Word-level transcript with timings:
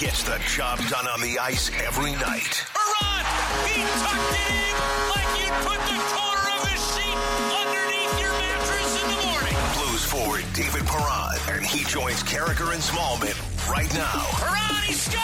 Gets 0.00 0.22
the 0.22 0.40
job 0.48 0.78
done 0.88 1.06
on 1.08 1.20
the 1.20 1.38
ice 1.38 1.70
every 1.84 2.12
night. 2.12 2.64
Perron, 2.72 3.24
he 3.68 3.82
tucked 4.00 4.32
it 4.32 4.48
in 4.48 4.72
like 5.12 5.28
you'd 5.36 5.52
put 5.60 5.76
the 5.76 6.00
corner 6.08 6.46
of 6.56 6.62
the 6.64 6.76
sheet 6.88 7.20
underneath 7.52 8.16
your 8.18 8.32
mattress 8.32 8.96
in 8.96 9.10
the 9.10 9.20
morning. 9.28 9.56
Blues 9.76 10.02
forward 10.02 10.44
David 10.54 10.86
Perron, 10.86 11.36
and 11.50 11.66
he 11.66 11.84
joins 11.84 12.22
Carricker 12.22 12.72
and 12.72 12.82
Smallman 12.82 13.36
right 13.68 13.92
now 13.92 14.24
Perron, 14.40 14.84
he 14.86 14.94
scores! 14.94 15.20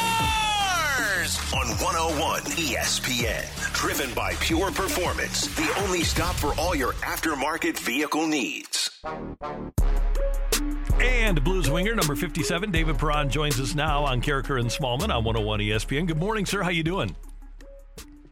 on 1.54 1.68
101 1.80 2.42
ESPN. 2.42 3.72
Driven 3.72 4.12
by 4.12 4.34
Pure 4.40 4.72
Performance, 4.72 5.46
the 5.56 5.72
only 5.84 6.04
stop 6.04 6.34
for 6.34 6.52
all 6.60 6.74
your 6.74 6.92
aftermarket 7.00 7.78
vehicle 7.78 8.26
needs. 8.26 8.90
And 11.00 11.42
Blues 11.44 11.68
winger 11.68 11.94
number 11.94 12.16
57, 12.16 12.70
David 12.70 12.98
Perron, 12.98 13.28
joins 13.28 13.60
us 13.60 13.74
now 13.74 14.04
on 14.04 14.22
Carricker 14.22 14.58
and 14.58 14.70
Smallman 14.70 15.14
on 15.14 15.24
101 15.24 15.60
ESPN. 15.60 16.06
Good 16.06 16.18
morning, 16.18 16.46
sir. 16.46 16.62
How 16.62 16.70
you 16.70 16.82
doing? 16.82 17.14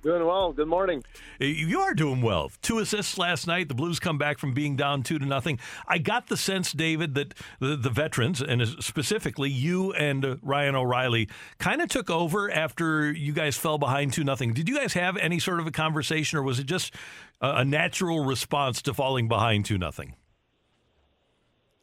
Doing 0.02 0.26
well. 0.26 0.52
Good 0.52 0.68
morning. 0.68 1.02
You 1.40 1.80
are 1.80 1.94
doing 1.94 2.20
well. 2.20 2.50
Two 2.60 2.78
assists 2.78 3.16
last 3.16 3.46
night. 3.46 3.68
The 3.68 3.74
Blues 3.74 3.98
come 3.98 4.18
back 4.18 4.38
from 4.38 4.52
being 4.52 4.76
down 4.76 5.02
two 5.02 5.18
to 5.18 5.24
nothing. 5.24 5.58
I 5.88 5.96
got 5.96 6.26
the 6.26 6.36
sense, 6.36 6.72
David, 6.72 7.14
that 7.14 7.32
the, 7.58 7.76
the 7.76 7.88
veterans, 7.88 8.42
and 8.42 8.66
specifically 8.84 9.48
you 9.50 9.94
and 9.94 10.24
uh, 10.24 10.36
Ryan 10.42 10.74
O'Reilly, 10.74 11.28
kind 11.58 11.80
of 11.80 11.88
took 11.88 12.10
over 12.10 12.50
after 12.50 13.10
you 13.12 13.32
guys 13.32 13.56
fell 13.56 13.78
behind 13.78 14.12
two 14.12 14.24
nothing. 14.24 14.52
Did 14.52 14.68
you 14.68 14.76
guys 14.76 14.92
have 14.92 15.16
any 15.16 15.38
sort 15.38 15.58
of 15.58 15.66
a 15.66 15.70
conversation, 15.70 16.38
or 16.38 16.42
was 16.42 16.58
it 16.58 16.66
just 16.66 16.94
a, 17.40 17.56
a 17.56 17.64
natural 17.64 18.26
response 18.26 18.82
to 18.82 18.92
falling 18.92 19.26
behind 19.26 19.64
two 19.64 19.78
nothing? 19.78 20.16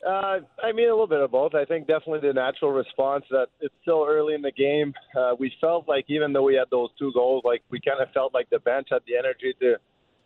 Uh, 0.06 0.40
I 0.64 0.72
mean, 0.74 0.88
a 0.88 0.92
little 0.92 1.08
bit 1.08 1.22
of 1.22 1.32
both. 1.32 1.54
I 1.54 1.64
think 1.66 1.88
definitely 1.88 2.28
the 2.28 2.34
natural 2.34 2.72
response 2.72 3.24
that 3.30 3.48
it's 3.60 3.74
still 3.84 4.06
early 4.08 4.34
in 4.34 4.42
the 4.42 4.52
game. 4.52 4.94
Uh, 5.16 5.36
we 5.38 5.54
felt 5.62 5.88
like 5.88 6.06
even 6.08 6.34
though 6.34 6.44
we 6.44 6.56
had 6.56 6.70
those 6.72 6.90
two 6.98 7.12
goals, 7.14 7.44
like 7.46 7.62
we 7.70 7.80
kind 7.80 8.02
of 8.02 8.12
felt 8.12 8.34
like 8.34 8.50
the 8.50 8.60
bench 8.60 8.88
had 8.92 9.02
the 9.08 9.16
energy 9.16 9.54
to 9.60 9.76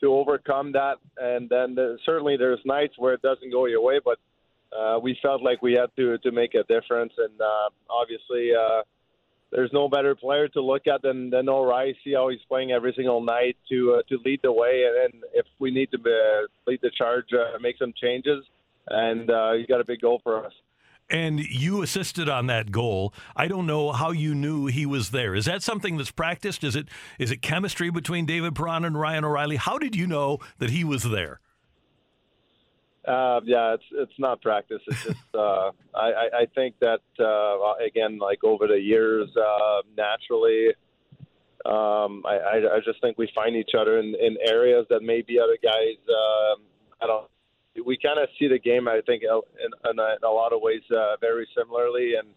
to 0.01 0.13
overcome 0.13 0.71
that. 0.73 0.95
And 1.17 1.49
then 1.49 1.75
the, 1.75 1.97
certainly 2.05 2.37
there's 2.37 2.59
nights 2.65 2.93
where 2.97 3.13
it 3.13 3.21
doesn't 3.21 3.51
go 3.51 3.65
your 3.65 3.81
way, 3.81 3.99
but 4.03 4.17
uh, 4.77 4.99
we 4.99 5.17
felt 5.21 5.41
like 5.43 5.61
we 5.61 5.73
had 5.73 5.89
to 5.97 6.17
to 6.19 6.31
make 6.31 6.53
a 6.53 6.63
difference. 6.63 7.13
And 7.17 7.39
uh, 7.41 7.69
obviously, 7.89 8.51
uh, 8.55 8.83
there's 9.51 9.71
no 9.73 9.89
better 9.89 10.15
player 10.15 10.47
to 10.49 10.61
look 10.61 10.87
at 10.87 11.01
than 11.01 11.29
than 11.31 11.49
O'Reilly. 11.49 11.97
See 12.01 12.13
how 12.13 12.29
he's 12.29 12.39
playing 12.47 12.71
every 12.71 12.93
single 12.95 13.21
night 13.21 13.57
to 13.69 13.95
uh, 13.95 14.01
to 14.07 14.19
lead 14.23 14.39
the 14.41 14.53
way. 14.53 14.85
And, 14.87 15.13
and 15.13 15.23
if 15.33 15.45
we 15.59 15.71
need 15.71 15.91
to 15.91 15.97
uh, 15.97 16.47
lead 16.65 16.79
the 16.81 16.91
charge, 16.97 17.25
uh, 17.33 17.57
make 17.59 17.77
some 17.77 17.93
changes 18.01 18.45
and 18.87 19.29
uh, 19.29 19.51
you 19.53 19.67
got 19.67 19.81
a 19.81 19.85
big 19.85 20.01
goal 20.01 20.19
for 20.23 20.45
us. 20.45 20.53
And 21.07 21.39
you 21.39 21.83
assisted 21.83 22.27
on 22.27 22.47
that 22.47 22.71
goal. 22.71 23.13
I 23.35 23.47
don't 23.47 23.67
know 23.67 23.91
how 23.91 24.09
you 24.09 24.33
knew 24.33 24.65
he 24.65 24.87
was 24.87 25.11
there. 25.11 25.35
Is 25.35 25.45
that 25.45 25.61
something 25.61 25.97
that's 25.97 26.09
practiced? 26.09 26.63
Is 26.63 26.75
it 26.75 26.87
is 27.19 27.29
it 27.29 27.43
chemistry 27.43 27.91
between 27.91 28.25
David 28.25 28.55
Perron 28.55 28.83
and 28.83 28.99
Ryan 28.99 29.23
O'Reilly? 29.23 29.57
How 29.57 29.77
did 29.77 29.95
you 29.95 30.07
know 30.07 30.39
that 30.57 30.71
he 30.71 30.83
was 30.83 31.03
there? 31.03 31.41
Uh, 33.07 33.39
yeah, 33.43 33.75
it's 33.75 33.83
it's 33.91 34.17
not 34.17 34.41
practice. 34.41 34.81
It's 34.87 35.03
just 35.03 35.35
uh, 35.35 35.69
I, 35.95 36.29
I 36.39 36.45
think 36.55 36.73
that 36.79 37.01
uh, 37.19 37.85
again, 37.85 38.17
like 38.17 38.43
over 38.43 38.65
the 38.65 38.79
years, 38.79 39.29
uh, 39.37 39.81
naturally, 39.95 40.69
um, 41.65 42.23
I, 42.25 42.37
I 42.37 42.75
I 42.75 42.79
just 42.83 42.99
think 43.01 43.19
we 43.19 43.29
find 43.35 43.55
each 43.55 43.71
other 43.79 43.99
in, 43.99 44.15
in 44.19 44.37
areas 44.47 44.87
that 44.89 45.03
maybe 45.03 45.39
other 45.39 45.57
guys 45.61 45.97
um, 46.09 46.63
I 46.99 47.05
don't 47.05 47.29
we 47.83 47.97
kind 47.97 48.19
of 48.19 48.29
see 48.37 48.47
the 48.47 48.59
game, 48.59 48.87
I 48.87 49.01
think, 49.05 49.23
in, 49.23 49.29
in, 49.89 49.99
a, 49.99 50.15
in 50.15 50.23
a 50.23 50.29
lot 50.29 50.53
of 50.53 50.61
ways 50.61 50.81
uh, 50.95 51.17
very 51.19 51.47
similarly. 51.57 52.13
And 52.15 52.29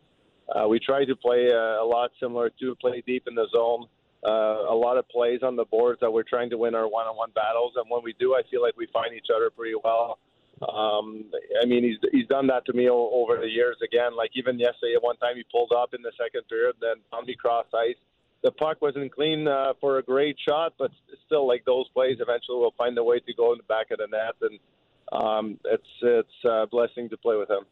uh, 0.54 0.68
we 0.68 0.78
try 0.80 1.04
to 1.04 1.14
play 1.14 1.50
uh, 1.52 1.82
a 1.82 1.86
lot 1.86 2.10
similar 2.20 2.50
to 2.60 2.74
play 2.76 3.02
deep 3.06 3.24
in 3.28 3.34
the 3.34 3.46
zone. 3.54 3.86
Uh, 4.26 4.66
a 4.68 4.74
lot 4.74 4.96
of 4.96 5.08
plays 5.08 5.40
on 5.44 5.54
the 5.54 5.64
boards 5.66 6.00
that 6.00 6.10
we're 6.10 6.24
trying 6.24 6.50
to 6.50 6.58
win 6.58 6.74
our 6.74 6.88
one-on-one 6.88 7.30
battles, 7.36 7.74
and 7.76 7.84
when 7.88 8.02
we 8.02 8.12
do, 8.18 8.34
I 8.34 8.42
feel 8.50 8.60
like 8.60 8.76
we 8.76 8.88
find 8.92 9.14
each 9.14 9.28
other 9.34 9.48
pretty 9.48 9.76
well. 9.84 10.18
Um, 10.60 11.26
I 11.62 11.66
mean, 11.66 11.84
he's 11.84 11.98
he's 12.10 12.26
done 12.26 12.48
that 12.48 12.66
to 12.66 12.72
me 12.72 12.90
o- 12.90 13.10
over 13.14 13.40
the 13.40 13.46
years. 13.48 13.76
Again, 13.80 14.16
like 14.16 14.32
even 14.34 14.58
yesterday, 14.58 14.96
one 15.00 15.16
time 15.18 15.36
he 15.36 15.44
pulled 15.52 15.72
up 15.72 15.94
in 15.94 16.02
the 16.02 16.10
second 16.18 16.48
period, 16.48 16.74
then 16.80 16.96
found 17.12 17.28
me 17.28 17.36
cross 17.36 17.66
ice. 17.72 17.94
The 18.42 18.50
puck 18.50 18.82
wasn't 18.82 19.14
clean 19.14 19.46
uh, 19.46 19.74
for 19.80 19.98
a 19.98 20.02
great 20.02 20.36
shot, 20.48 20.74
but 20.78 20.90
still, 21.26 21.46
like 21.46 21.64
those 21.64 21.86
plays, 21.90 22.18
eventually 22.18 22.58
will 22.58 22.74
find 22.76 22.98
a 22.98 23.04
way 23.04 23.20
to 23.20 23.34
go 23.34 23.52
in 23.52 23.58
the 23.58 23.64
back 23.64 23.92
of 23.92 23.98
the 23.98 24.08
net, 24.10 24.34
and 24.42 24.58
um, 25.12 25.58
it's 25.64 25.86
it's 26.02 26.44
a 26.44 26.66
blessing 26.66 27.08
to 27.10 27.16
play 27.16 27.36
with 27.36 27.50
him. 27.50 27.64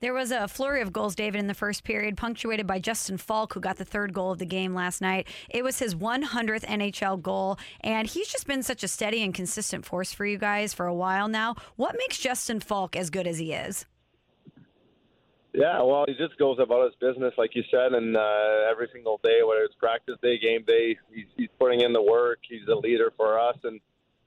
There 0.00 0.14
was 0.14 0.30
a 0.30 0.48
flurry 0.48 0.80
of 0.80 0.94
goals, 0.94 1.14
David, 1.14 1.40
in 1.40 1.46
the 1.46 1.52
first 1.52 1.84
period, 1.84 2.16
punctuated 2.16 2.66
by 2.66 2.78
Justin 2.78 3.18
Faulk, 3.18 3.52
who 3.52 3.60
got 3.60 3.76
the 3.76 3.84
third 3.84 4.14
goal 4.14 4.32
of 4.32 4.38
the 4.38 4.46
game 4.46 4.74
last 4.74 5.02
night. 5.02 5.28
It 5.50 5.62
was 5.62 5.78
his 5.78 5.94
100th 5.94 6.64
NHL 6.64 7.20
goal, 7.20 7.58
and 7.82 8.08
he's 8.08 8.28
just 8.28 8.46
been 8.46 8.62
such 8.62 8.82
a 8.82 8.88
steady 8.88 9.22
and 9.22 9.34
consistent 9.34 9.84
force 9.84 10.10
for 10.10 10.24
you 10.24 10.38
guys 10.38 10.72
for 10.72 10.86
a 10.86 10.94
while 10.94 11.28
now. 11.28 11.54
What 11.76 11.96
makes 11.98 12.18
Justin 12.18 12.60
Faulk 12.60 12.96
as 12.96 13.10
good 13.10 13.26
as 13.26 13.36
he 13.38 13.52
is? 13.52 13.84
Yeah, 15.52 15.82
well, 15.82 16.04
he 16.08 16.14
just 16.14 16.38
goes 16.38 16.58
about 16.60 16.84
his 16.84 16.94
business, 16.94 17.34
like 17.36 17.54
you 17.54 17.64
said, 17.70 17.92
and 17.92 18.16
uh, 18.16 18.70
every 18.70 18.88
single 18.94 19.20
day, 19.22 19.40
whether 19.46 19.62
it's 19.64 19.74
practice 19.74 20.14
day, 20.22 20.38
game 20.38 20.64
day, 20.66 20.96
he's, 21.12 21.26
he's 21.36 21.48
putting 21.58 21.80
in 21.80 21.92
the 21.92 22.02
work. 22.02 22.38
He's 22.48 22.66
a 22.68 22.74
leader 22.74 23.12
for 23.18 23.38
us, 23.38 23.56
and 23.64 23.80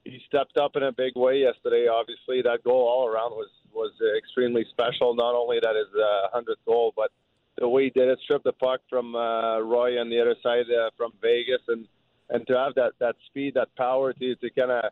he 0.04 0.20
stepped 0.26 0.56
up 0.56 0.76
in 0.76 0.82
a 0.82 0.92
big 0.92 1.16
way 1.16 1.38
yesterday. 1.38 1.88
Obviously, 1.88 2.42
that 2.42 2.62
goal 2.62 2.86
all 2.86 3.06
around 3.06 3.32
was 3.32 3.48
was 3.72 3.92
extremely 4.16 4.64
special. 4.70 5.14
Not 5.14 5.34
only 5.34 5.58
that 5.60 5.74
his 5.74 5.88
uh, 5.94 6.28
hundredth 6.32 6.64
goal, 6.64 6.92
but 6.94 7.10
the 7.58 7.68
way 7.68 7.84
he 7.84 7.90
did 7.90 8.08
it, 8.08 8.18
stripped 8.22 8.44
the 8.44 8.52
puck 8.52 8.80
from 8.88 9.14
uh, 9.14 9.60
Roy 9.60 10.00
on 10.00 10.10
the 10.10 10.20
other 10.20 10.36
side 10.42 10.66
uh, 10.70 10.90
from 10.96 11.12
Vegas, 11.22 11.62
and 11.68 11.86
and 12.30 12.46
to 12.46 12.56
have 12.56 12.74
that 12.74 12.92
that 13.00 13.16
speed, 13.26 13.54
that 13.54 13.74
power 13.76 14.12
to 14.12 14.34
to 14.36 14.50
kind 14.50 14.70
of 14.70 14.84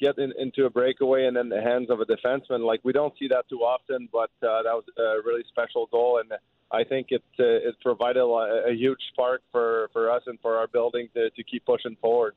get 0.00 0.18
in, 0.18 0.32
into 0.38 0.66
a 0.66 0.70
breakaway 0.70 1.26
and 1.26 1.36
in 1.36 1.48
the 1.48 1.60
hands 1.60 1.88
of 1.90 2.00
a 2.00 2.04
defenseman. 2.04 2.60
Like 2.60 2.80
we 2.84 2.92
don't 2.92 3.14
see 3.18 3.28
that 3.28 3.48
too 3.48 3.60
often, 3.60 4.08
but 4.12 4.30
uh, 4.42 4.62
that 4.62 4.74
was 4.74 4.84
a 4.98 5.26
really 5.26 5.44
special 5.48 5.86
goal, 5.86 6.20
and 6.20 6.32
I 6.70 6.84
think 6.84 7.08
it 7.10 7.22
uh, 7.38 7.68
it 7.68 7.76
provided 7.82 8.20
a, 8.20 8.70
a 8.70 8.74
huge 8.74 9.00
spark 9.12 9.42
for 9.50 9.90
for 9.92 10.10
us 10.10 10.22
and 10.26 10.38
for 10.40 10.56
our 10.56 10.66
building 10.66 11.08
to 11.14 11.30
to 11.30 11.44
keep 11.44 11.64
pushing 11.64 11.96
forward. 12.00 12.34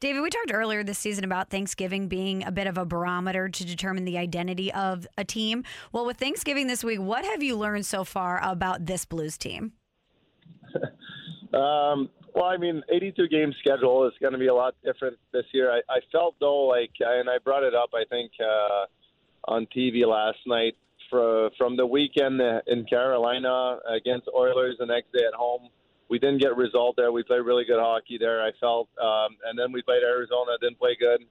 David, 0.00 0.22
we 0.22 0.30
talked 0.30 0.50
earlier 0.54 0.82
this 0.82 0.98
season 0.98 1.24
about 1.24 1.50
Thanksgiving 1.50 2.08
being 2.08 2.42
a 2.42 2.50
bit 2.50 2.66
of 2.66 2.78
a 2.78 2.86
barometer 2.86 3.50
to 3.50 3.66
determine 3.66 4.06
the 4.06 4.16
identity 4.16 4.72
of 4.72 5.06
a 5.18 5.24
team. 5.24 5.62
Well, 5.92 6.06
with 6.06 6.16
Thanksgiving 6.16 6.68
this 6.68 6.82
week, 6.82 7.00
what 7.00 7.22
have 7.22 7.42
you 7.42 7.54
learned 7.54 7.84
so 7.84 8.04
far 8.04 8.40
about 8.42 8.86
this 8.86 9.04
Blues 9.04 9.36
team? 9.36 9.72
um, 11.52 12.08
well, 12.34 12.46
I 12.46 12.56
mean, 12.56 12.82
82 12.90 13.28
game 13.28 13.52
schedule 13.60 14.06
is 14.06 14.14
going 14.22 14.32
to 14.32 14.38
be 14.38 14.46
a 14.46 14.54
lot 14.54 14.74
different 14.82 15.18
this 15.34 15.44
year. 15.52 15.70
I, 15.70 15.80
I 15.90 15.98
felt 16.10 16.34
though 16.40 16.62
like, 16.62 16.92
and 17.00 17.28
I 17.28 17.36
brought 17.36 17.62
it 17.62 17.74
up, 17.74 17.90
I 17.92 18.04
think, 18.08 18.32
uh, 18.40 18.86
on 19.52 19.66
TV 19.66 20.06
last 20.06 20.38
night 20.46 20.78
for, 21.10 21.50
from 21.58 21.76
the 21.76 21.84
weekend 21.84 22.40
in 22.68 22.86
Carolina 22.86 23.80
against 23.86 24.28
Oilers, 24.34 24.76
the 24.78 24.86
next 24.86 25.12
day 25.12 25.26
at 25.28 25.34
home 25.34 25.68
we 26.10 26.18
didn't 26.18 26.38
get 26.38 26.50
a 26.50 26.54
result 26.54 26.96
there. 26.96 27.12
We 27.12 27.22
played 27.22 27.40
really 27.40 27.64
good 27.64 27.78
hockey 27.78 28.18
there. 28.18 28.42
I 28.42 28.50
felt, 28.60 28.88
um, 29.00 29.36
and 29.46 29.56
then 29.56 29.72
we 29.72 29.80
played 29.80 30.02
Arizona, 30.02 30.58
didn't 30.60 30.78
play 30.78 30.96
good. 30.98 31.22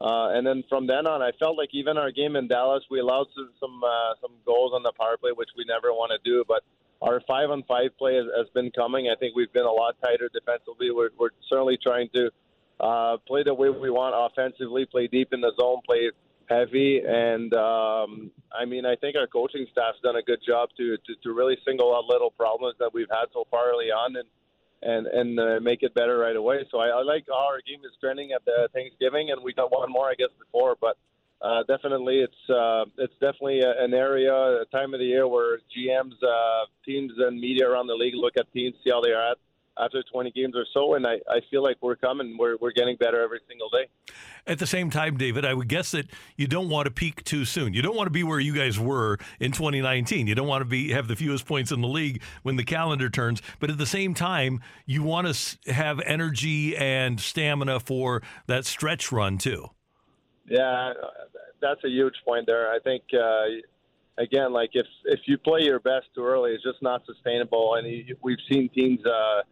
Uh, 0.00 0.30
and 0.30 0.46
then 0.46 0.64
from 0.68 0.86
then 0.86 1.06
on, 1.06 1.20
I 1.20 1.32
felt 1.38 1.58
like 1.58 1.70
even 1.72 1.98
our 1.98 2.10
game 2.10 2.36
in 2.36 2.48
Dallas, 2.48 2.82
we 2.90 3.00
allowed 3.00 3.26
some 3.34 3.50
some, 3.60 3.82
uh, 3.84 4.14
some 4.20 4.32
goals 4.46 4.72
on 4.74 4.82
the 4.82 4.92
power 4.98 5.16
play, 5.16 5.32
which 5.34 5.50
we 5.56 5.64
never 5.66 5.92
want 5.92 6.12
to 6.12 6.18
do. 6.24 6.44
But 6.46 6.62
our 7.02 7.20
five 7.26 7.50
on 7.50 7.62
five 7.64 7.90
play 7.98 8.14
has, 8.14 8.26
has 8.36 8.46
been 8.54 8.70
coming. 8.70 9.08
I 9.08 9.16
think 9.18 9.36
we've 9.36 9.52
been 9.52 9.66
a 9.66 9.72
lot 9.72 9.96
tighter 10.02 10.30
defensively. 10.32 10.90
We're, 10.90 11.10
we're 11.18 11.30
certainly 11.48 11.76
trying 11.82 12.08
to 12.14 12.30
uh, 12.80 13.16
play 13.26 13.42
the 13.42 13.54
way 13.54 13.68
we 13.70 13.90
want 13.90 14.14
offensively, 14.16 14.86
play 14.86 15.08
deep 15.08 15.32
in 15.32 15.40
the 15.40 15.52
zone, 15.60 15.80
play 15.84 16.10
heavy. 16.52 17.00
And 17.06 17.52
um, 17.54 18.30
I 18.52 18.64
mean, 18.64 18.84
I 18.86 18.96
think 18.96 19.16
our 19.16 19.26
coaching 19.26 19.66
staff's 19.72 19.98
done 20.02 20.16
a 20.16 20.22
good 20.22 20.40
job 20.46 20.70
to, 20.76 20.96
to 20.96 21.12
to 21.22 21.32
really 21.32 21.56
single 21.66 21.94
out 21.94 22.04
little 22.04 22.30
problems 22.30 22.76
that 22.78 22.92
we've 22.92 23.10
had 23.10 23.26
so 23.32 23.46
far 23.50 23.70
early 23.70 23.90
on 23.90 24.16
and 24.16 24.28
and 24.82 25.06
and 25.06 25.40
uh, 25.40 25.60
make 25.60 25.82
it 25.82 25.94
better 25.94 26.18
right 26.18 26.36
away. 26.36 26.66
So 26.70 26.78
I, 26.78 26.88
I 26.88 27.02
like 27.02 27.24
how 27.28 27.46
our 27.46 27.60
game 27.66 27.80
is 27.84 27.92
trending 28.00 28.32
at 28.32 28.44
the 28.44 28.68
Thanksgiving, 28.72 29.30
and 29.30 29.42
we 29.42 29.52
got 29.52 29.72
one 29.72 29.90
more, 29.90 30.08
I 30.08 30.14
guess, 30.14 30.30
before, 30.38 30.76
but. 30.80 30.96
Uh, 31.44 31.64
definitely, 31.66 32.20
it's 32.20 32.50
uh, 32.50 32.84
it's 32.98 33.14
definitely 33.14 33.62
an 33.62 33.92
area, 33.94 34.32
a 34.32 34.64
time 34.70 34.94
of 34.94 35.00
the 35.00 35.06
year 35.06 35.26
where 35.26 35.58
GMs, 35.76 36.14
uh, 36.22 36.66
teams, 36.86 37.10
and 37.18 37.36
media 37.36 37.68
around 37.68 37.88
the 37.88 37.94
league 37.94 38.14
look 38.14 38.34
at 38.38 38.46
teams, 38.52 38.76
see 38.84 38.90
how 38.90 39.00
they 39.00 39.10
are 39.10 39.32
at 39.32 39.38
after 39.78 40.02
20 40.02 40.30
games 40.32 40.54
or 40.54 40.66
so, 40.72 40.94
and 40.94 41.06
I, 41.06 41.14
I 41.28 41.40
feel 41.50 41.62
like 41.62 41.76
we're 41.80 41.96
coming. 41.96 42.36
We're 42.38 42.56
we're 42.60 42.72
getting 42.72 42.96
better 42.96 43.22
every 43.22 43.40
single 43.48 43.68
day. 43.70 43.86
At 44.46 44.58
the 44.58 44.66
same 44.66 44.90
time, 44.90 45.16
David, 45.16 45.44
I 45.44 45.54
would 45.54 45.68
guess 45.68 45.92
that 45.92 46.10
you 46.36 46.46
don't 46.46 46.68
want 46.68 46.86
to 46.86 46.90
peak 46.90 47.24
too 47.24 47.44
soon. 47.44 47.72
You 47.72 47.82
don't 47.82 47.96
want 47.96 48.06
to 48.06 48.12
be 48.12 48.22
where 48.22 48.40
you 48.40 48.54
guys 48.54 48.78
were 48.78 49.18
in 49.40 49.52
2019. 49.52 50.26
You 50.26 50.34
don't 50.34 50.48
want 50.48 50.62
to 50.62 50.66
be 50.66 50.90
have 50.92 51.08
the 51.08 51.16
fewest 51.16 51.46
points 51.46 51.72
in 51.72 51.80
the 51.80 51.88
league 51.88 52.22
when 52.42 52.56
the 52.56 52.64
calendar 52.64 53.08
turns. 53.08 53.40
But 53.60 53.70
at 53.70 53.78
the 53.78 53.86
same 53.86 54.14
time, 54.14 54.60
you 54.86 55.02
want 55.02 55.32
to 55.32 55.72
have 55.72 56.00
energy 56.00 56.76
and 56.76 57.20
stamina 57.20 57.80
for 57.80 58.22
that 58.46 58.64
stretch 58.66 59.12
run 59.12 59.38
too. 59.38 59.68
Yeah, 60.48 60.92
that's 61.60 61.82
a 61.84 61.88
huge 61.88 62.14
point 62.26 62.46
there. 62.46 62.70
I 62.70 62.78
think 62.80 63.04
uh, 63.14 63.44
again, 64.18 64.52
like 64.52 64.70
if 64.74 64.86
if 65.04 65.20
you 65.26 65.38
play 65.38 65.62
your 65.62 65.80
best 65.80 66.06
too 66.14 66.24
early, 66.24 66.52
it's 66.52 66.64
just 66.64 66.82
not 66.82 67.02
sustainable. 67.06 67.74
And 67.74 67.86
you, 67.86 68.16
we've 68.22 68.38
seen 68.50 68.68
teams, 68.70 69.00
uh, 69.06 69.42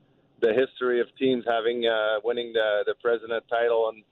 the 0.41 0.53
history 0.53 1.01
of 1.01 1.07
teams 1.19 1.45
having 1.47 1.87
uh, 1.87 2.21
winning 2.25 2.53
the 2.53 2.85
the 2.87 2.95
president 3.03 3.45
title, 3.49 3.93
and 3.93 4.05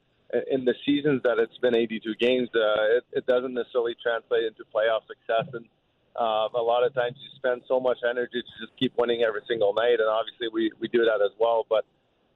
in 0.51 0.65
the 0.65 0.75
seasons 0.85 1.23
that 1.25 1.39
it's 1.39 1.57
been 1.59 1.75
82 1.75 2.15
games, 2.21 2.49
uh, 2.55 2.99
it, 2.99 3.05
it 3.13 3.27
doesn't 3.27 3.55
necessarily 3.55 3.97
translate 4.03 4.45
into 4.45 4.65
playoff 4.75 5.01
success. 5.09 5.49
And 5.55 5.65
uh, 6.21 6.49
a 6.55 6.63
lot 6.63 6.85
of 6.85 6.93
times 6.95 7.17
you 7.17 7.31
spend 7.37 7.63
so 7.67 7.81
much 7.81 7.99
energy 8.09 8.43
to 8.43 8.67
just 8.67 8.77
keep 8.79 8.93
winning 8.99 9.23
every 9.23 9.43
single 9.49 9.73
night, 9.75 10.01
and 10.01 10.09
obviously 10.09 10.49
we 10.53 10.71
we 10.81 10.89
do 10.89 11.05
that 11.05 11.21
as 11.25 11.33
well, 11.39 11.67
but. 11.69 11.85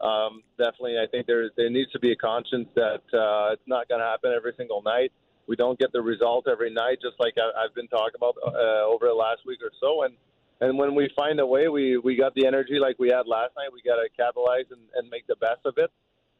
Um, 0.02 0.42
definitely, 0.58 0.98
I 0.98 1.06
think 1.06 1.28
there 1.28 1.48
there 1.56 1.70
needs 1.70 1.92
to 1.92 2.00
be 2.00 2.10
a 2.10 2.16
conscience 2.16 2.66
that 2.74 3.06
uh, 3.14 3.52
it's 3.52 3.68
not 3.68 3.88
going 3.88 4.00
to 4.00 4.04
happen 4.04 4.32
every 4.36 4.52
single 4.56 4.82
night 4.82 5.12
we 5.46 5.56
don't 5.56 5.78
get 5.78 5.92
the 5.92 6.00
result 6.00 6.46
every 6.48 6.72
night, 6.72 6.98
just 7.02 7.18
like 7.18 7.34
I, 7.36 7.62
have 7.62 7.74
been 7.74 7.88
talking 7.88 8.16
about 8.16 8.36
uh, 8.46 8.86
over 8.86 9.06
the 9.06 9.14
last 9.14 9.40
week 9.46 9.60
or 9.62 9.70
so. 9.80 10.04
And 10.04 10.14
and 10.62 10.78
when 10.78 10.94
we 10.94 11.10
find 11.16 11.40
a 11.40 11.46
way, 11.46 11.66
we 11.68 11.98
we 11.98 12.14
got 12.16 12.34
the 12.34 12.46
energy 12.46 12.78
like 12.80 12.96
we 12.98 13.08
had 13.08 13.26
last 13.26 13.50
night. 13.56 13.70
We 13.72 13.82
got 13.82 13.96
to 13.96 14.08
capitalize 14.16 14.66
and, 14.70 14.80
and 14.94 15.10
make 15.10 15.26
the 15.26 15.34
best 15.36 15.60
of 15.64 15.74
it, 15.76 15.90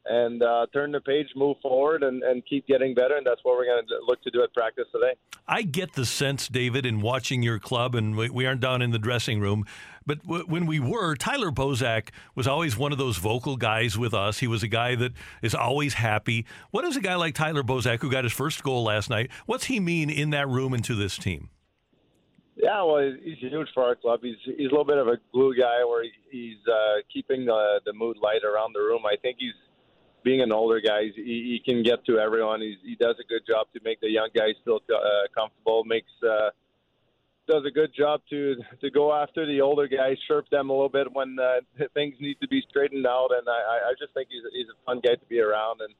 and 0.05 0.41
uh, 0.41 0.65
turn 0.71 0.93
the 0.93 1.01
page, 1.01 1.27
move 1.35 1.57
forward, 1.61 2.03
and, 2.03 2.23
and 2.23 2.41
keep 2.45 2.65
getting 2.65 2.95
better. 2.95 3.17
And 3.17 3.27
that's 3.27 3.41
what 3.43 3.57
we're 3.57 3.65
going 3.65 3.85
to 3.85 3.99
look 4.07 4.23
to 4.23 4.31
do 4.31 4.41
at 4.41 4.53
practice 4.53 4.85
today. 4.93 5.15
I 5.45 5.63
get 5.63 5.93
the 5.93 6.05
sense, 6.05 6.47
David, 6.47 6.85
in 6.85 7.01
watching 7.01 7.43
your 7.43 7.59
club, 7.59 7.95
and 7.95 8.15
we, 8.15 8.29
we 8.29 8.45
aren't 8.45 8.61
down 8.61 8.81
in 8.81 8.91
the 8.91 8.99
dressing 8.99 9.41
room, 9.41 9.65
but 10.05 10.23
w- 10.23 10.45
when 10.45 10.65
we 10.67 10.79
were, 10.79 11.15
Tyler 11.17 11.51
Bozak 11.51 12.11
was 12.33 12.47
always 12.47 12.77
one 12.77 12.93
of 12.93 12.97
those 12.97 13.17
vocal 13.17 13.57
guys 13.57 13.97
with 13.97 14.13
us. 14.13 14.39
He 14.39 14.47
was 14.47 14.63
a 14.63 14.69
guy 14.69 14.95
that 14.95 15.11
is 15.41 15.53
always 15.53 15.95
happy. 15.95 16.45
What 16.71 16.83
does 16.83 16.95
a 16.95 17.01
guy 17.01 17.15
like 17.15 17.35
Tyler 17.35 17.61
Bozak, 17.63 18.01
who 18.01 18.09
got 18.09 18.23
his 18.23 18.31
first 18.31 18.63
goal 18.63 18.85
last 18.85 19.09
night, 19.09 19.29
what's 19.45 19.65
he 19.65 19.81
mean 19.81 20.09
in 20.09 20.29
that 20.29 20.47
room 20.47 20.73
and 20.73 20.83
to 20.85 20.95
this 20.95 21.17
team? 21.17 21.49
Yeah, 22.55 22.83
well, 22.83 23.11
he's 23.23 23.39
huge 23.39 23.67
for 23.73 23.83
our 23.83 23.95
club. 23.95 24.19
He's 24.21 24.37
he's 24.45 24.67
a 24.67 24.69
little 24.69 24.85
bit 24.85 24.97
of 24.97 25.07
a 25.07 25.17
glue 25.31 25.55
guy, 25.55 25.83
where 25.85 26.05
he's 26.29 26.57
uh, 26.67 27.01
keeping 27.11 27.45
the 27.45 27.81
the 27.85 27.93
mood 27.93 28.17
light 28.21 28.43
around 28.43 28.73
the 28.73 28.81
room. 28.81 29.01
I 29.05 29.15
think 29.21 29.37
he's 29.39 29.55
being 30.23 30.41
an 30.41 30.51
older 30.51 30.79
guy. 30.79 31.09
He, 31.15 31.59
he 31.59 31.61
can 31.65 31.83
get 31.83 32.05
to 32.05 32.17
everyone. 32.17 32.61
He's, 32.61 32.77
he 32.83 32.95
does 32.95 33.15
a 33.19 33.27
good 33.27 33.41
job 33.47 33.67
to 33.73 33.81
make 33.83 33.99
the 34.01 34.09
young 34.09 34.29
guys 34.35 34.53
feel 34.63 34.79
uh, 34.89 35.27
comfortable. 35.35 35.83
Makes 35.83 36.11
uh, 36.21 36.49
does 37.47 37.63
a 37.67 37.71
good 37.71 37.91
job 37.97 38.21
to 38.29 38.55
to 38.81 38.91
go 38.91 39.13
after 39.13 39.45
the 39.45 39.59
older 39.59 39.87
guys, 39.87 40.17
chirp 40.27 40.47
them 40.49 40.69
a 40.69 40.73
little 40.73 40.89
bit 40.89 41.11
when 41.11 41.37
uh, 41.39 41.85
things 41.93 42.15
need 42.19 42.37
to 42.41 42.47
be 42.47 42.63
straightened 42.69 43.07
out. 43.07 43.29
And 43.37 43.47
I, 43.49 43.89
I 43.89 43.93
just 43.99 44.13
think 44.13 44.29
he's 44.29 44.43
he's 44.53 44.67
a 44.67 44.77
fun 44.85 45.01
guy 45.03 45.15
to 45.15 45.25
be 45.27 45.39
around, 45.39 45.81
and 45.81 45.93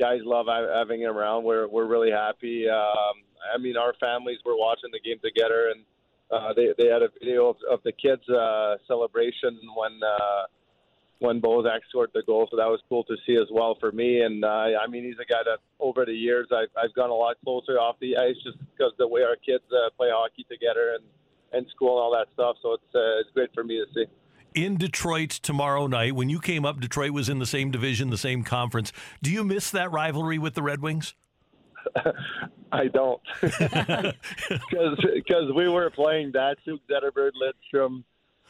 guys 0.00 0.20
love 0.24 0.46
having 0.48 1.02
him 1.02 1.16
around. 1.16 1.44
We're 1.44 1.68
we're 1.68 1.86
really 1.86 2.10
happy. 2.10 2.68
Um, 2.68 3.22
I 3.54 3.58
mean, 3.58 3.76
our 3.76 3.94
families 4.00 4.38
were 4.44 4.56
watching 4.56 4.90
the 4.90 5.00
game 5.00 5.18
together, 5.22 5.68
and 5.68 5.84
uh, 6.30 6.52
they 6.54 6.68
they 6.76 6.86
had 6.86 7.02
a 7.02 7.08
video 7.18 7.48
of, 7.48 7.56
of 7.70 7.80
the 7.84 7.92
kids' 7.92 8.28
uh, 8.28 8.76
celebration 8.86 9.58
when. 9.74 10.00
Uh, 10.02 10.44
when 11.20 11.40
Bozak 11.40 11.80
scored 11.88 12.10
the 12.14 12.22
goal, 12.22 12.46
so 12.48 12.56
that 12.56 12.68
was 12.68 12.80
cool 12.88 13.02
to 13.02 13.16
see 13.26 13.34
as 13.34 13.48
well 13.50 13.76
for 13.80 13.90
me. 13.90 14.20
And 14.20 14.44
uh, 14.44 14.48
I 14.80 14.86
mean, 14.88 15.02
he's 15.02 15.18
a 15.20 15.26
guy 15.28 15.42
that 15.44 15.58
over 15.80 16.04
the 16.04 16.12
years 16.12 16.46
I've, 16.52 16.68
I've 16.76 16.94
gone 16.94 17.10
a 17.10 17.14
lot 17.14 17.36
closer 17.42 17.72
off 17.72 17.96
the 18.00 18.16
ice 18.16 18.36
just 18.44 18.58
because 18.58 18.92
the 18.98 19.08
way 19.08 19.22
our 19.22 19.34
kids 19.34 19.64
uh, 19.72 19.90
play 19.96 20.10
hockey 20.12 20.46
together 20.48 20.94
and 20.94 21.04
and 21.52 21.66
school 21.74 21.96
and 21.96 22.04
all 22.04 22.12
that 22.12 22.28
stuff. 22.34 22.56
So 22.62 22.74
it's 22.74 22.94
uh, 22.94 23.20
it's 23.20 23.30
great 23.34 23.52
for 23.54 23.64
me 23.64 23.84
to 23.84 23.86
see. 23.94 24.06
In 24.54 24.76
Detroit 24.76 25.30
tomorrow 25.30 25.86
night, 25.86 26.14
when 26.14 26.28
you 26.28 26.40
came 26.40 26.64
up, 26.64 26.80
Detroit 26.80 27.10
was 27.10 27.28
in 27.28 27.38
the 27.38 27.46
same 27.46 27.70
division, 27.70 28.10
the 28.10 28.16
same 28.16 28.42
conference. 28.42 28.92
Do 29.22 29.30
you 29.30 29.44
miss 29.44 29.70
that 29.70 29.90
rivalry 29.92 30.38
with 30.38 30.54
the 30.54 30.62
Red 30.62 30.80
Wings? 30.80 31.14
I 32.72 32.88
don't, 32.88 33.20
because 33.40 35.52
we 35.54 35.68
were 35.68 35.90
playing 35.90 36.32
Datsyuk, 36.32 36.80
Zetterberg, 36.90 37.30
Lidstrom 37.40 38.04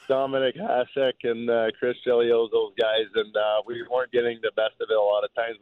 Dominik 0.08 0.56
Hasek 0.56 1.24
and 1.24 1.48
uh, 1.48 1.66
Chris 1.78 1.96
Chelios, 2.06 2.50
those 2.50 2.72
guys, 2.78 3.06
and 3.14 3.36
uh, 3.36 3.62
we 3.66 3.84
weren't 3.90 4.10
getting 4.10 4.38
the 4.42 4.50
best 4.56 4.74
of 4.80 4.88
it 4.90 4.96
a 4.96 5.00
lot 5.00 5.24
of 5.24 5.34
times. 5.34 5.58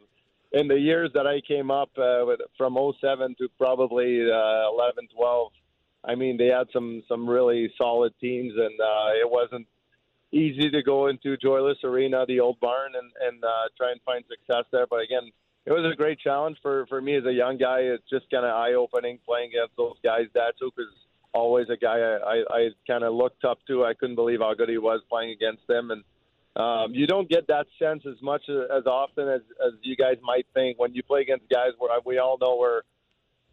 In 0.53 0.67
the 0.67 0.79
years 0.79 1.11
that 1.13 1.27
I 1.27 1.41
came 1.41 1.69
up 1.69 1.89
uh, 1.97 2.23
with, 2.25 2.39
from 2.57 2.77
07 3.01 3.35
to 3.39 3.49
probably 3.57 4.31
uh, 4.31 4.71
11, 4.71 5.09
12, 5.15 5.51
I 6.05 6.15
mean, 6.15 6.37
they 6.37 6.47
had 6.47 6.67
some 6.71 7.03
some 7.07 7.29
really 7.29 7.71
solid 7.77 8.13
teams, 8.21 8.53
and 8.55 8.79
uh, 8.79 9.09
it 9.19 9.29
wasn't 9.29 9.67
easy 10.31 10.69
to 10.69 10.81
go 10.81 11.07
into 11.07 11.35
Joe 11.37 11.61
Louis 11.61 11.75
Arena, 11.83 12.25
the 12.25 12.39
old 12.39 12.59
barn, 12.61 12.93
and 12.95 13.11
and 13.21 13.43
uh, 13.43 13.67
try 13.75 13.91
and 13.91 13.99
find 14.05 14.23
success 14.29 14.63
there. 14.71 14.87
But 14.87 15.01
again, 15.01 15.31
it 15.67 15.71
was 15.73 15.91
a 15.91 15.95
great 15.95 16.17
challenge 16.19 16.57
for 16.61 16.85
for 16.87 17.01
me 17.01 17.15
as 17.17 17.25
a 17.25 17.33
young 17.33 17.57
guy. 17.57 17.79
It's 17.79 18.09
just 18.09 18.31
kind 18.31 18.45
of 18.45 18.51
eye 18.51 18.73
opening 18.73 19.19
playing 19.25 19.49
against 19.49 19.75
those 19.75 19.97
guys. 20.01 20.27
Datsyuk 20.33 20.71
is 20.79 20.93
always 21.33 21.67
a 21.69 21.75
guy 21.75 21.99
I, 21.99 22.15
I, 22.15 22.43
I 22.49 22.69
kind 22.87 23.03
of 23.03 23.13
looked 23.13 23.43
up 23.43 23.59
to. 23.67 23.83
I 23.83 23.93
couldn't 23.93 24.15
believe 24.15 24.39
how 24.39 24.53
good 24.53 24.69
he 24.69 24.77
was 24.77 25.01
playing 25.09 25.31
against 25.31 25.67
them, 25.67 25.91
and 25.91 26.03
um, 26.55 26.95
you 26.95 27.05
don't 27.05 27.29
get 27.29 27.47
that 27.47 27.67
sense 27.77 28.03
as 28.07 28.19
much 28.21 28.43
as, 28.49 28.85
often 28.87 29.27
as, 29.27 29.41
as 29.63 29.73
you 29.83 29.95
guys 29.95 30.15
might 30.23 30.47
think 30.55 30.79
when 30.79 30.95
you 30.95 31.03
play 31.03 31.21
against 31.21 31.47
guys 31.49 31.71
where 31.77 31.91
we 32.03 32.17
all 32.17 32.37
know 32.39 32.57
we're 32.59 32.81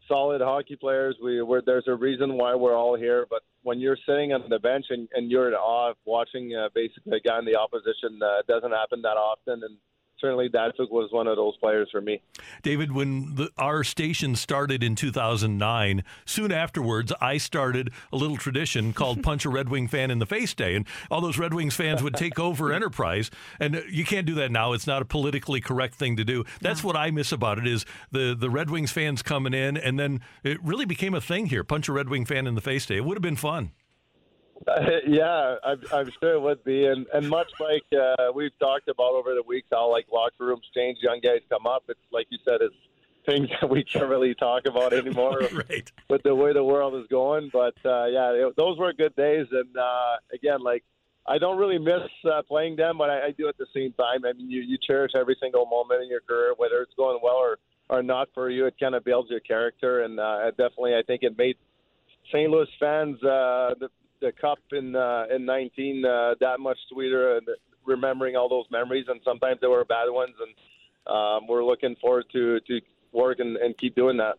solid 0.08 0.40
hockey 0.40 0.76
players. 0.76 1.16
We 1.22 1.42
we're, 1.42 1.62
there's 1.62 1.88
a 1.88 1.94
reason 1.94 2.34
why 2.38 2.54
we're 2.54 2.76
all 2.76 2.96
here, 2.96 3.26
but 3.28 3.42
when 3.62 3.80
you're 3.80 3.98
sitting 4.06 4.32
on 4.32 4.48
the 4.48 4.60
bench 4.60 4.86
and, 4.88 5.08
and 5.14 5.30
you're 5.30 5.48
in 5.48 5.54
awe 5.54 5.90
of 5.90 5.96
watching 6.04 6.54
uh, 6.54 6.68
basically 6.74 7.18
a 7.18 7.20
guy 7.20 7.40
in 7.40 7.44
the 7.44 7.56
opposition, 7.56 8.20
uh, 8.22 8.38
it 8.38 8.46
doesn't 8.46 8.72
happen 8.72 9.02
that 9.02 9.18
often, 9.18 9.64
and 9.64 9.76
certainly 10.20 10.48
Datsyuk 10.48 10.90
was 10.90 11.10
one 11.12 11.26
of 11.26 11.36
those 11.36 11.56
players 11.58 11.88
for 11.90 12.00
me. 12.00 12.20
David, 12.62 12.92
when 12.92 13.34
the, 13.34 13.50
our 13.58 13.84
station 13.84 14.36
started 14.36 14.82
in 14.82 14.94
2009, 14.94 16.02
soon 16.24 16.52
afterwards, 16.52 17.12
I 17.20 17.38
started 17.38 17.90
a 18.12 18.16
little 18.16 18.36
tradition 18.36 18.92
called 18.92 19.22
Punch 19.24 19.44
a 19.44 19.50
Red 19.50 19.68
Wing 19.68 19.88
Fan 19.88 20.10
in 20.10 20.18
the 20.18 20.26
Face 20.26 20.54
Day. 20.54 20.74
And 20.76 20.86
all 21.10 21.20
those 21.20 21.38
Red 21.38 21.54
Wings 21.54 21.74
fans 21.74 22.02
would 22.02 22.14
take 22.14 22.38
over 22.38 22.72
Enterprise. 22.74 23.30
And 23.60 23.82
you 23.88 24.04
can't 24.04 24.26
do 24.26 24.34
that 24.34 24.50
now. 24.50 24.72
It's 24.72 24.86
not 24.86 25.02
a 25.02 25.04
politically 25.04 25.60
correct 25.60 25.94
thing 25.94 26.16
to 26.16 26.24
do. 26.24 26.44
That's 26.60 26.82
what 26.82 26.96
I 26.96 27.10
miss 27.10 27.32
about 27.32 27.58
it 27.58 27.66
is 27.66 27.84
the, 28.10 28.34
the 28.38 28.50
Red 28.50 28.70
Wings 28.70 28.92
fans 28.92 29.22
coming 29.22 29.54
in. 29.54 29.76
And 29.76 29.98
then 29.98 30.20
it 30.42 30.62
really 30.62 30.84
became 30.84 31.14
a 31.14 31.20
thing 31.20 31.46
here, 31.46 31.64
Punch 31.64 31.88
a 31.88 31.92
Red 31.92 32.08
Wing 32.08 32.24
Fan 32.24 32.46
in 32.46 32.54
the 32.54 32.60
Face 32.60 32.86
Day. 32.86 32.96
It 32.96 33.04
would 33.04 33.16
have 33.16 33.22
been 33.22 33.36
fun. 33.36 33.72
Yeah, 35.06 35.56
I'm, 35.64 35.80
I'm 35.92 36.10
sure 36.20 36.34
it 36.34 36.40
would 36.40 36.64
be, 36.64 36.86
and 36.86 37.06
and 37.12 37.28
much 37.28 37.50
like 37.60 37.84
uh, 37.92 38.32
we've 38.34 38.56
talked 38.58 38.88
about 38.88 39.12
over 39.12 39.34
the 39.34 39.42
weeks, 39.42 39.68
how 39.70 39.90
like 39.90 40.06
locker 40.12 40.46
rooms 40.46 40.66
change, 40.74 40.98
young 41.02 41.20
guys 41.20 41.40
come 41.50 41.66
up. 41.66 41.84
It's 41.88 42.00
like 42.12 42.26
you 42.30 42.38
said, 42.44 42.58
it's 42.60 42.74
things 43.26 43.48
that 43.60 43.68
we 43.68 43.84
can't 43.84 44.08
really 44.08 44.34
talk 44.34 44.66
about 44.66 44.92
anymore 44.92 45.40
right. 45.70 45.90
with 46.08 46.22
the 46.22 46.34
way 46.34 46.52
the 46.52 46.64
world 46.64 46.94
is 46.94 47.06
going. 47.08 47.50
But 47.52 47.74
uh, 47.84 48.06
yeah, 48.06 48.30
it, 48.32 48.54
those 48.56 48.78
were 48.78 48.92
good 48.92 49.14
days, 49.16 49.46
and 49.50 49.76
uh, 49.76 50.16
again, 50.32 50.60
like 50.62 50.84
I 51.26 51.38
don't 51.38 51.58
really 51.58 51.78
miss 51.78 52.08
uh, 52.24 52.42
playing 52.42 52.76
them, 52.76 52.98
but 52.98 53.10
I, 53.10 53.26
I 53.26 53.30
do 53.36 53.48
at 53.48 53.58
the 53.58 53.66
same 53.74 53.92
time. 53.92 54.24
I 54.24 54.32
mean, 54.32 54.50
you 54.50 54.60
you 54.60 54.78
cherish 54.86 55.12
every 55.14 55.36
single 55.40 55.66
moment 55.66 56.02
in 56.02 56.08
your 56.08 56.20
career, 56.20 56.54
whether 56.56 56.82
it's 56.82 56.94
going 56.96 57.18
well 57.22 57.36
or 57.36 57.58
or 57.90 58.02
not 58.02 58.28
for 58.34 58.50
you. 58.50 58.66
It 58.66 58.74
kind 58.80 58.94
of 58.94 59.04
builds 59.04 59.30
your 59.30 59.40
character, 59.40 60.02
and 60.02 60.18
uh, 60.18 60.50
definitely, 60.50 60.94
I 60.94 61.02
think 61.06 61.22
it 61.22 61.36
made 61.36 61.56
St. 62.32 62.50
Louis 62.50 62.68
fans 62.80 63.22
uh, 63.22 63.74
the 63.78 63.88
the 64.24 64.32
cup 64.40 64.58
in 64.72 64.96
uh, 64.96 65.24
in 65.34 65.44
19 65.44 66.04
uh, 66.04 66.34
that 66.40 66.58
much 66.58 66.78
sweeter 66.90 67.36
and 67.36 67.46
remembering 67.84 68.36
all 68.36 68.48
those 68.48 68.64
memories 68.70 69.04
and 69.08 69.20
sometimes 69.24 69.58
they 69.60 69.66
were 69.66 69.84
bad 69.84 70.08
ones 70.08 70.34
and 70.40 71.14
um, 71.14 71.46
we're 71.46 71.64
looking 71.64 71.94
forward 72.00 72.24
to 72.32 72.58
to 72.60 72.80
work 73.12 73.38
and, 73.38 73.56
and 73.58 73.76
keep 73.78 73.94
doing 73.94 74.16
that. 74.16 74.34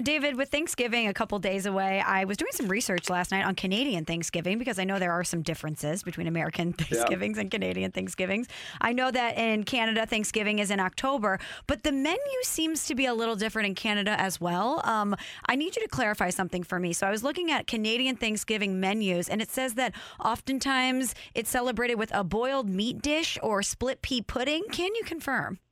David, 0.00 0.36
with 0.36 0.48
Thanksgiving 0.48 1.06
a 1.06 1.12
couple 1.12 1.38
days 1.38 1.66
away, 1.66 2.00
I 2.00 2.24
was 2.24 2.38
doing 2.38 2.52
some 2.52 2.68
research 2.68 3.10
last 3.10 3.30
night 3.30 3.44
on 3.44 3.54
Canadian 3.54 4.06
Thanksgiving 4.06 4.58
because 4.58 4.78
I 4.78 4.84
know 4.84 4.98
there 4.98 5.12
are 5.12 5.22
some 5.22 5.42
differences 5.42 6.02
between 6.02 6.26
American 6.26 6.72
Thanksgivings 6.72 7.36
and 7.36 7.50
Canadian 7.50 7.92
Thanksgivings. 7.92 8.48
I 8.80 8.94
know 8.94 9.10
that 9.10 9.36
in 9.36 9.64
Canada, 9.64 10.06
Thanksgiving 10.06 10.60
is 10.60 10.70
in 10.70 10.80
October, 10.80 11.38
but 11.66 11.82
the 11.82 11.92
menu 11.92 12.18
seems 12.42 12.86
to 12.86 12.94
be 12.94 13.04
a 13.04 13.12
little 13.12 13.36
different 13.36 13.66
in 13.66 13.74
Canada 13.74 14.18
as 14.18 14.40
well. 14.40 14.80
Um, 14.84 15.14
I 15.46 15.56
need 15.56 15.76
you 15.76 15.82
to 15.82 15.88
clarify 15.88 16.30
something 16.30 16.62
for 16.62 16.78
me. 16.78 16.94
So 16.94 17.06
I 17.06 17.10
was 17.10 17.22
looking 17.22 17.50
at 17.50 17.66
Canadian 17.66 18.16
Thanksgiving 18.16 18.80
menus, 18.80 19.28
and 19.28 19.42
it 19.42 19.50
says 19.50 19.74
that 19.74 19.94
oftentimes 20.24 21.14
it's 21.34 21.50
celebrated 21.50 21.96
with 21.96 22.10
a 22.14 22.24
boiled 22.24 22.68
meat 22.68 23.02
dish 23.02 23.36
or 23.42 23.62
split 23.62 24.00
pea 24.00 24.22
pudding. 24.22 24.64
Can 24.72 24.94
you 24.94 25.04
confirm? 25.04 25.58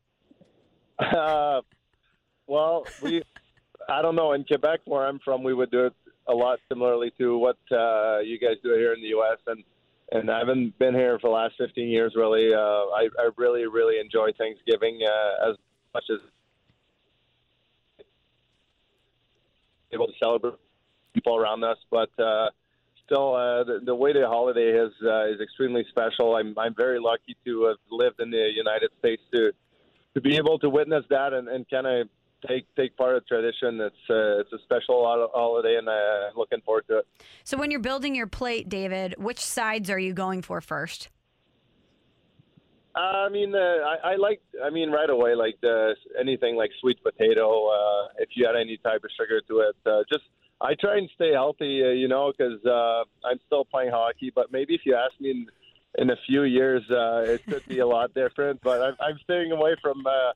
Uh, 1.00 1.62
well, 2.46 2.84
we, 3.00 3.22
I 3.88 4.02
don't 4.02 4.14
know. 4.14 4.32
In 4.32 4.44
Quebec, 4.44 4.80
where 4.84 5.06
I'm 5.06 5.18
from, 5.20 5.42
we 5.42 5.54
would 5.54 5.70
do 5.70 5.86
it 5.86 5.94
a 6.28 6.34
lot 6.34 6.58
similarly 6.68 7.12
to 7.18 7.36
what 7.38 7.56
uh, 7.72 8.18
you 8.20 8.38
guys 8.38 8.56
do 8.62 8.70
here 8.74 8.92
in 8.92 9.00
the 9.00 9.08
U.S. 9.08 9.38
and 9.46 9.64
and 10.12 10.28
I 10.28 10.38
haven't 10.38 10.76
been 10.78 10.94
here 10.94 11.20
for 11.20 11.28
the 11.28 11.34
last 11.34 11.54
15 11.58 11.88
years. 11.88 12.14
Really, 12.16 12.52
uh, 12.52 12.58
I, 12.58 13.08
I 13.18 13.30
really, 13.36 13.66
really 13.66 14.00
enjoy 14.00 14.32
Thanksgiving 14.36 15.00
uh, 15.06 15.50
as 15.50 15.56
much 15.94 16.04
as 16.10 16.18
able 19.92 20.08
to 20.08 20.12
celebrate 20.18 20.54
people 21.14 21.36
around 21.36 21.64
us, 21.64 21.78
but. 21.90 22.10
Uh, 22.18 22.50
Still, 23.10 23.34
uh, 23.34 23.64
the, 23.64 23.80
the 23.84 23.94
way 23.94 24.12
the 24.12 24.24
holiday 24.28 24.70
is 24.70 24.92
uh, 25.02 25.26
is 25.26 25.40
extremely 25.40 25.84
special. 25.90 26.36
I'm 26.36 26.56
I'm 26.56 26.76
very 26.76 27.00
lucky 27.00 27.36
to 27.44 27.64
have 27.64 27.78
lived 27.90 28.20
in 28.20 28.30
the 28.30 28.52
United 28.54 28.90
States 29.00 29.20
to 29.34 29.50
to 30.14 30.20
be 30.20 30.36
able 30.36 30.60
to 30.60 30.70
witness 30.70 31.04
that 31.10 31.32
and, 31.32 31.48
and 31.48 31.68
kind 31.68 31.88
of 31.88 32.08
take 32.46 32.66
take 32.74 32.96
part 32.96 33.16
of 33.16 33.22
the 33.22 33.28
tradition. 33.28 33.80
It's 33.80 33.94
uh, 34.08 34.40
it's 34.40 34.52
a 34.52 34.58
special 34.64 35.04
holiday, 35.34 35.76
and 35.76 35.88
uh, 35.88 35.92
I'm 35.92 36.36
looking 36.36 36.60
forward 36.62 36.84
to 36.88 36.98
it. 36.98 37.06
So 37.44 37.56
when 37.56 37.70
you're 37.70 37.80
building 37.80 38.14
your 38.14 38.26
plate, 38.26 38.68
David, 38.68 39.14
which 39.18 39.40
sides 39.40 39.90
are 39.90 39.98
you 39.98 40.12
going 40.12 40.42
for 40.42 40.60
first? 40.60 41.08
Uh, 42.94 42.98
I 42.98 43.28
mean, 43.28 43.54
uh, 43.54 43.58
I, 43.58 44.12
I 44.12 44.16
like. 44.16 44.40
I 44.64 44.70
mean, 44.70 44.90
right 44.90 45.08
away, 45.08 45.34
like 45.34 45.56
the, 45.62 45.94
anything 46.18 46.56
like 46.56 46.70
sweet 46.80 47.02
potato. 47.02 47.68
Uh, 47.68 48.08
if 48.18 48.30
you 48.34 48.46
add 48.46 48.56
any 48.56 48.78
type 48.78 49.04
of 49.04 49.10
sugar 49.16 49.40
to 49.48 49.60
it, 49.60 49.76
uh, 49.86 50.02
just 50.12 50.24
I 50.60 50.74
try 50.74 50.98
and 50.98 51.08
stay 51.14 51.32
healthy. 51.32 51.82
Uh, 51.84 51.90
you 51.90 52.08
know, 52.08 52.32
because 52.36 52.64
uh, 52.66 53.04
I'm 53.24 53.38
still 53.46 53.64
playing 53.64 53.92
hockey. 53.92 54.32
But 54.34 54.50
maybe 54.50 54.74
if 54.74 54.80
you 54.84 54.96
ask 54.96 55.12
me 55.20 55.30
in, 55.30 55.46
in 55.98 56.10
a 56.10 56.16
few 56.26 56.42
years, 56.42 56.82
uh, 56.90 57.24
it 57.26 57.44
could 57.46 57.64
be 57.68 57.78
a 57.78 57.86
lot 57.86 58.12
different. 58.22 58.60
But 58.60 58.82
I'm, 58.82 58.96
I'm 59.00 59.18
staying 59.22 59.52
away 59.52 59.76
from 59.80 60.04
uh, 60.04 60.32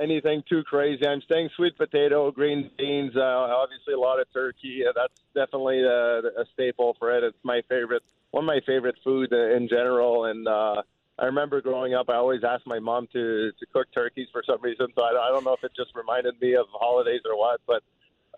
anything 0.00 0.42
too 0.48 0.62
crazy. 0.64 1.06
I'm 1.06 1.20
staying 1.22 1.50
sweet 1.56 1.76
potato, 1.76 2.30
green 2.30 2.70
beans, 2.78 3.12
uh, 3.16 3.20
obviously 3.20 3.94
a 3.94 3.98
lot 3.98 4.20
of 4.20 4.32
turkey. 4.32 4.82
Uh, 4.88 4.92
that's 4.94 5.20
definitely 5.34 5.82
a, 5.82 6.18
a 6.40 6.44
staple 6.52 6.96
for 6.98 7.16
it. 7.16 7.24
It's 7.24 7.38
my 7.42 7.62
favorite, 7.68 8.02
one 8.30 8.44
of 8.44 8.46
my 8.46 8.60
favorite 8.66 8.96
food 9.04 9.32
in 9.32 9.68
general. 9.68 10.26
And 10.26 10.46
uh, 10.46 10.82
I 11.18 11.24
remember 11.24 11.60
growing 11.60 11.94
up, 11.94 12.08
I 12.08 12.14
always 12.14 12.44
asked 12.44 12.66
my 12.66 12.78
mom 12.78 13.08
to 13.12 13.50
to 13.52 13.66
cook 13.72 13.86
turkeys 13.92 14.28
for 14.32 14.42
some 14.46 14.60
reason. 14.62 14.86
So 14.96 15.02
I, 15.02 15.10
I 15.10 15.30
don't 15.32 15.44
know 15.44 15.54
if 15.54 15.64
it 15.64 15.72
just 15.76 15.94
reminded 15.94 16.40
me 16.40 16.54
of 16.54 16.66
holidays 16.72 17.22
or 17.24 17.38
what, 17.38 17.60
but 17.66 17.82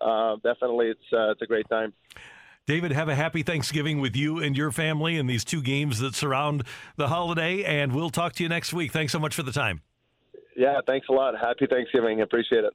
uh, 0.01 0.35
definitely 0.43 0.87
it's 0.87 1.13
uh, 1.13 1.31
it's 1.31 1.41
a 1.41 1.47
great 1.47 1.69
time. 1.69 1.93
David, 2.67 2.91
have 2.91 3.09
a 3.09 3.15
happy 3.15 3.43
Thanksgiving 3.43 3.99
with 3.99 4.15
you 4.15 4.39
and 4.39 4.55
your 4.55 4.71
family 4.71 5.17
and 5.17 5.29
these 5.29 5.43
two 5.43 5.61
games 5.61 5.99
that 5.99 6.13
surround 6.15 6.63
the 6.95 7.07
holiday. 7.07 7.63
And 7.63 7.91
we'll 7.91 8.11
talk 8.11 8.33
to 8.33 8.43
you 8.43 8.49
next 8.49 8.71
week. 8.71 8.91
Thanks 8.91 9.11
so 9.11 9.19
much 9.19 9.35
for 9.35 9.43
the 9.43 9.51
time. 9.51 9.81
Yeah, 10.55 10.79
thanks 10.85 11.07
a 11.09 11.13
lot. 11.13 11.33
Happy 11.39 11.67
Thanksgiving. 11.67 12.21
Appreciate 12.21 12.63
it. 12.63 12.73